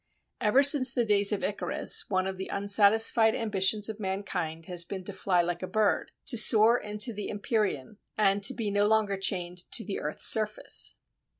Ever 0.39 0.63
since 0.63 0.91
the 0.91 1.05
days 1.05 1.31
of 1.31 1.43
Icarus, 1.43 2.05
one 2.09 2.25
of 2.25 2.37
the 2.39 2.47
unsatisfied 2.49 3.35
ambitions 3.35 3.87
of 3.87 3.99
mankind 3.99 4.65
has 4.65 4.83
been 4.83 5.03
to 5.03 5.13
fly 5.13 5.43
like 5.43 5.61
a 5.61 5.67
bird, 5.67 6.09
to 6.25 6.39
"soar 6.39 6.75
into 6.79 7.13
the 7.13 7.29
empyrean," 7.29 7.99
and 8.17 8.41
to 8.45 8.55
be 8.55 8.71
no 8.71 8.87
longer 8.87 9.15
chained 9.17 9.71
to 9.73 9.85
the 9.85 9.99
earth's 10.01 10.25
surface. 10.25 10.95